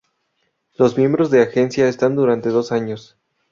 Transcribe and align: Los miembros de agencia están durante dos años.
Los 0.79 0.97
miembros 0.97 1.29
de 1.29 1.43
agencia 1.43 1.87
están 1.87 2.15
durante 2.15 2.49
dos 2.49 2.71
años. 2.71 3.19